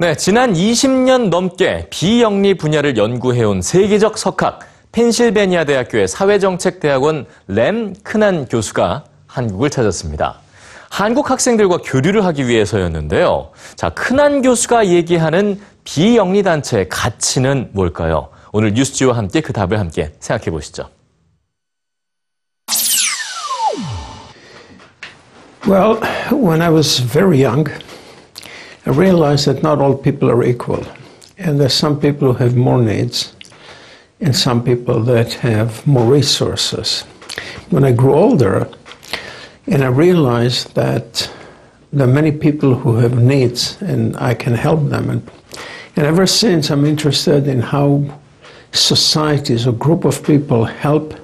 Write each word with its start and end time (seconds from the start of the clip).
네, 0.00 0.14
지난 0.14 0.54
20년 0.54 1.28
넘게 1.28 1.88
비영리 1.90 2.54
분야를 2.54 2.96
연구해온 2.96 3.60
세계적 3.60 4.16
석학 4.16 4.60
펜실베니아 4.92 5.64
대학교의 5.64 6.08
사회정책대학원 6.08 7.26
램 7.48 7.92
크난 8.02 8.46
교수가 8.46 9.04
한국을 9.26 9.68
찾았습니다. 9.68 10.38
한국 10.88 11.30
학생들과 11.30 11.80
교류를 11.84 12.24
하기 12.24 12.48
위해서였는데요. 12.48 13.50
자, 13.76 13.90
크난 13.90 14.40
교수가 14.40 14.86
얘기하는 14.86 15.60
비영리 15.84 16.44
단체의 16.44 16.88
가치는 16.88 17.68
뭘까요? 17.74 18.30
오늘 18.52 18.72
뉴스지와 18.72 19.18
함께 19.18 19.42
그 19.42 19.52
답을 19.52 19.78
함께 19.78 20.14
생각해 20.18 20.50
보시죠. 20.50 20.88
Well, 25.68 26.00
when 26.32 26.62
I 26.62 26.72
was 26.72 27.06
very 27.06 27.44
young, 27.44 27.70
I 28.86 28.90
realized 28.90 29.46
that 29.46 29.62
not 29.62 29.80
all 29.80 29.96
people 29.96 30.30
are 30.30 30.42
equal. 30.42 30.84
And 31.38 31.60
there's 31.60 31.74
some 31.74 32.00
people 32.00 32.32
who 32.32 32.44
have 32.44 32.56
more 32.56 32.80
needs 32.80 33.34
and 34.20 34.36
some 34.36 34.62
people 34.62 35.00
that 35.04 35.32
have 35.34 35.86
more 35.86 36.06
resources. 36.06 37.02
When 37.70 37.84
I 37.84 37.92
grew 37.92 38.14
older, 38.14 38.68
and 39.66 39.84
I 39.84 39.88
realized 39.88 40.74
that 40.74 41.30
there 41.92 42.08
are 42.08 42.12
many 42.12 42.32
people 42.32 42.74
who 42.74 42.96
have 42.96 43.18
needs 43.18 43.80
and 43.82 44.16
I 44.16 44.34
can 44.34 44.54
help 44.54 44.88
them. 44.88 45.10
And, 45.10 45.30
and 45.96 46.06
ever 46.06 46.26
since, 46.26 46.70
I'm 46.70 46.84
interested 46.84 47.48
in 47.48 47.60
how 47.60 48.20
societies 48.72 49.66
or 49.66 49.72
group 49.72 50.04
of 50.04 50.24
people 50.24 50.64
help 50.64 51.14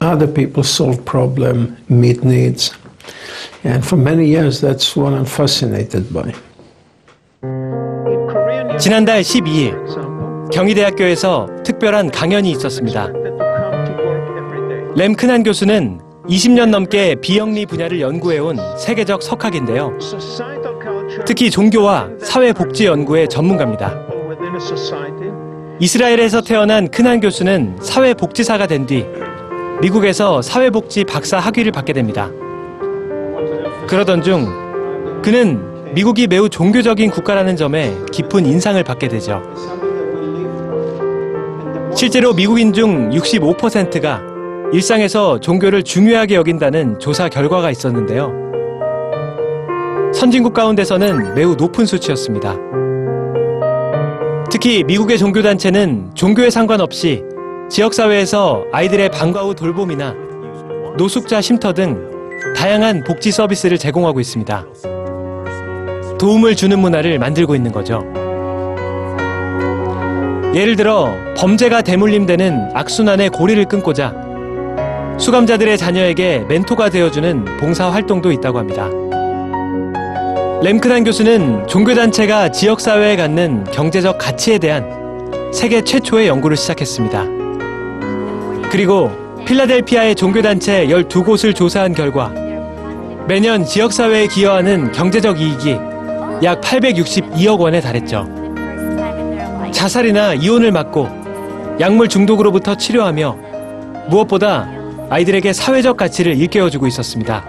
other 0.00 0.26
people 0.26 0.62
solve 0.62 1.04
problem, 1.04 1.76
meet 1.88 2.22
needs. 2.22 2.74
And 3.64 3.84
for 3.84 3.96
many 3.96 4.26
years, 4.26 4.60
that's 4.60 4.94
what 4.94 5.12
I'm 5.12 5.24
fascinated 5.24 6.12
by. 6.12 6.34
지난달 8.78 9.22
12일 9.22 10.50
경희대학교에서 10.52 11.48
특별한 11.64 12.10
강연이 12.10 12.50
있었습니다. 12.52 13.08
램크난 14.96 15.42
교수는 15.42 16.00
20년 16.28 16.70
넘게 16.70 17.16
비영리 17.16 17.66
분야를 17.66 18.00
연구해온 18.00 18.58
세계적 18.78 19.22
석학인데요. 19.22 19.98
특히 21.26 21.50
종교와 21.50 22.08
사회복지 22.20 22.86
연구의 22.86 23.28
전문가입니다. 23.28 23.94
이스라엘에서 25.80 26.40
태어난 26.42 26.88
크난 26.88 27.20
교수는 27.20 27.76
사회복지사가 27.80 28.66
된 28.66 28.86
뒤 28.86 29.06
미국에서 29.80 30.42
사회복지 30.42 31.04
박사 31.04 31.38
학위를 31.38 31.70
받게 31.72 31.92
됩니다. 31.92 32.30
그러던 33.86 34.22
중 34.22 35.22
그는 35.22 35.77
미국이 35.94 36.26
매우 36.26 36.48
종교적인 36.48 37.10
국가라는 37.10 37.56
점에 37.56 37.96
깊은 38.12 38.46
인상을 38.46 38.82
받게 38.82 39.08
되죠. 39.08 39.42
실제로 41.94 42.32
미국인 42.32 42.72
중 42.72 43.10
65%가 43.10 44.22
일상에서 44.72 45.40
종교를 45.40 45.82
중요하게 45.82 46.34
여긴다는 46.34 46.98
조사 46.98 47.28
결과가 47.28 47.70
있었는데요. 47.70 48.32
선진국 50.12 50.54
가운데서는 50.54 51.34
매우 51.34 51.54
높은 51.54 51.86
수치였습니다. 51.86 52.56
특히 54.50 54.84
미국의 54.84 55.18
종교단체는 55.18 56.12
종교에 56.14 56.50
상관없이 56.50 57.22
지역사회에서 57.70 58.64
아이들의 58.72 59.10
방과 59.10 59.42
후 59.42 59.54
돌봄이나 59.54 60.14
노숙자 60.96 61.40
쉼터 61.40 61.72
등 61.72 62.08
다양한 62.56 63.04
복지 63.04 63.30
서비스를 63.30 63.78
제공하고 63.78 64.20
있습니다. 64.20 64.66
도움을 66.18 66.56
주는 66.56 66.78
문화를 66.78 67.18
만들고 67.18 67.54
있는 67.54 67.72
거죠. 67.72 68.04
예를 70.54 70.76
들어 70.76 71.14
범죄가 71.36 71.82
대물림되는 71.82 72.70
악순환의 72.74 73.30
고리를 73.30 73.64
끊고자 73.66 74.14
수감자들의 75.18 75.76
자녀에게 75.78 76.44
멘토가 76.48 76.90
되어주는 76.90 77.44
봉사 77.58 77.90
활동도 77.90 78.32
있다고 78.32 78.58
합니다. 78.58 78.88
램크난 80.62 81.04
교수는 81.04 81.66
종교단체가 81.68 82.50
지역사회에 82.50 83.16
갖는 83.16 83.64
경제적 83.72 84.18
가치에 84.18 84.58
대한 84.58 84.98
세계 85.52 85.82
최초의 85.82 86.28
연구를 86.28 86.56
시작했습니다. 86.56 87.24
그리고 88.70 89.10
필라델피아의 89.46 90.14
종교단체 90.14 90.86
12곳을 90.88 91.54
조사한 91.54 91.94
결과 91.94 92.32
매년 93.28 93.64
지역사회에 93.64 94.26
기여하는 94.26 94.92
경제적 94.92 95.40
이익이 95.40 95.87
약 96.42 96.60
862억 96.60 97.58
원에 97.58 97.80
달했죠. 97.80 98.26
자살이나 99.72 100.34
이혼을 100.34 100.72
막고 100.72 101.08
약물 101.80 102.08
중독으로부터 102.08 102.76
치료하며 102.76 103.36
무엇보다 104.08 104.68
아이들에게 105.10 105.52
사회적 105.52 105.96
가치를 105.96 106.36
일깨워주고 106.36 106.86
있었습니다. 106.86 107.44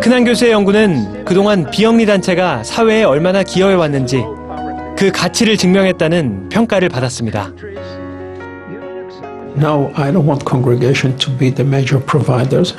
큰한 0.00 0.24
교수의 0.24 0.52
연구는 0.52 1.24
그동안 1.24 1.70
비영리 1.70 2.06
단체가 2.06 2.64
사회에 2.64 3.04
얼마나 3.04 3.42
기여해 3.42 3.74
왔는지 3.74 4.24
그 4.96 5.10
가치를 5.12 5.56
증명했다는 5.56 6.48
평가를 6.48 6.88
받았습니다. 6.88 7.52
No, 9.56 9.90
I 9.94 10.10
don't 10.10 10.26
want 10.26 10.44
congregation 10.44 11.16
to 11.18 11.32
be 11.36 11.54
the 11.54 11.66
major 11.66 12.02
providers, 12.04 12.74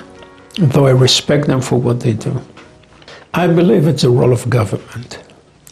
though 0.57 0.88
I 0.88 0.94
respect 0.94 1.47
them 1.47 1.62
for 1.62 1.81
what 1.81 2.00
they 2.00 2.18
do. 2.18 2.41
I 3.35 3.47
believe 3.47 3.88
it's 3.88 4.03
a 4.03 4.11
role 4.11 4.31
of 4.31 4.47
government. 4.47 5.17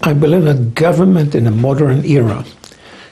I 0.02 0.14
believe 0.14 0.46
that 0.46 0.74
government 0.74 1.36
in 1.36 1.46
a 1.46 1.52
modern 1.52 2.04
era 2.06 2.44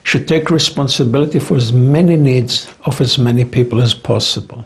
should 0.01 0.27
take 0.27 0.49
responsibility 0.49 1.37
for 1.37 1.55
as 1.55 1.71
many 1.71 2.15
needs 2.15 2.67
of 2.85 2.99
as 2.99 3.19
many 3.19 3.45
people 3.45 3.79
as 3.79 3.93
possible. 3.93 4.65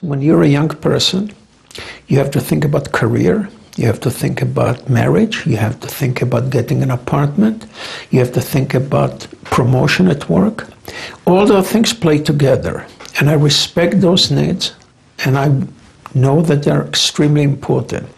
When 0.00 0.22
you're 0.22 0.42
a 0.42 0.48
young 0.48 0.70
person, 0.70 1.32
you 2.08 2.18
have 2.18 2.32
to 2.32 2.40
think 2.40 2.64
about 2.64 2.90
career, 2.90 3.48
you 3.76 3.86
have 3.86 4.00
to 4.00 4.10
think 4.10 4.42
about 4.42 4.88
marriage, 4.88 5.46
you 5.46 5.56
have 5.56 5.78
to 5.78 5.86
think 5.86 6.20
about 6.20 6.50
getting 6.50 6.82
an 6.82 6.90
apartment, 6.90 7.66
you 8.10 8.18
have 8.18 8.32
to 8.32 8.40
think 8.40 8.74
about 8.74 9.28
promotion 9.44 10.08
at 10.08 10.28
work. 10.28 10.66
All 11.26 11.46
those 11.46 11.70
things 11.70 11.92
play 11.92 12.18
together, 12.18 12.84
and 13.20 13.30
I 13.30 13.34
respect 13.34 14.00
those 14.00 14.32
needs, 14.32 14.72
and 15.24 15.38
I 15.38 15.46
know 16.14 16.42
that 16.42 16.62
they're 16.62 16.86
extremely 16.86 17.42
important. 17.42 18.08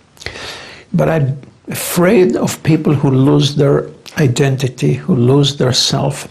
But 0.92 1.08
I'm 1.08 1.40
afraid 1.68 2.36
of 2.36 2.62
people 2.62 2.94
who 2.94 3.10
lose 3.10 3.56
their 3.56 3.88
identity, 4.18 4.94
who 4.94 5.14
lose 5.14 5.56
their 5.56 5.72
self 5.72 6.28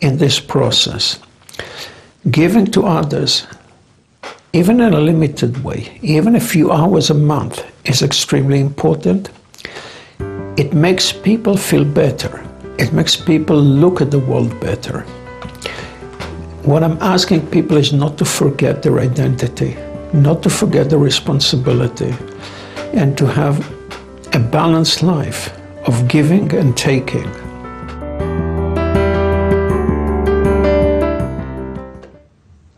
in 0.00 0.18
this 0.18 0.40
process. 0.40 1.18
Giving 2.30 2.66
to 2.66 2.84
others, 2.84 3.46
even 4.52 4.80
in 4.80 4.92
a 4.92 5.00
limited 5.00 5.62
way, 5.62 5.98
even 6.02 6.34
a 6.34 6.40
few 6.40 6.72
hours 6.72 7.10
a 7.10 7.14
month, 7.14 7.64
is 7.84 8.02
extremely 8.02 8.58
important. 8.60 9.30
It 10.56 10.72
makes 10.72 11.12
people 11.12 11.56
feel 11.56 11.84
better. 11.84 12.44
It 12.78 12.92
makes 12.92 13.16
people 13.16 13.56
look 13.56 14.00
at 14.00 14.10
the 14.10 14.18
world 14.18 14.58
better. 14.60 15.02
What 16.64 16.82
I'm 16.82 16.98
asking 17.00 17.46
people 17.46 17.76
is 17.76 17.92
not 17.92 18.18
to 18.18 18.24
forget 18.24 18.82
their 18.82 18.98
identity, 18.98 19.76
not 20.12 20.42
to 20.42 20.50
forget 20.50 20.90
the 20.90 20.98
responsibility, 20.98 22.14
and 22.92 23.16
to 23.18 23.26
have 23.26 23.58
a 24.34 24.38
balanced 24.38 25.02
life 25.02 25.50
of 25.86 26.08
giving 26.08 26.52
and 26.54 26.76
taking. 26.76 27.45